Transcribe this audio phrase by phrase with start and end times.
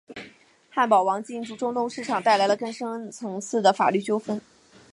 [0.71, 4.41] 汉堡王进驻中东市场带来了更深层次的法律纠纷。